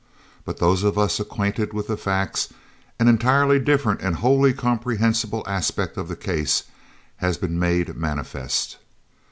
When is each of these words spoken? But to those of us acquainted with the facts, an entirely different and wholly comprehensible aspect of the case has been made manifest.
But 0.45 0.57
to 0.57 0.61
those 0.61 0.81
of 0.81 0.97
us 0.97 1.19
acquainted 1.19 1.73
with 1.73 1.85
the 1.85 1.95
facts, 1.95 2.51
an 2.99 3.07
entirely 3.07 3.59
different 3.59 4.01
and 4.01 4.15
wholly 4.15 4.51
comprehensible 4.51 5.43
aspect 5.45 5.95
of 5.95 6.07
the 6.07 6.15
case 6.15 6.63
has 7.17 7.37
been 7.37 7.59
made 7.59 7.95
manifest. 7.95 8.77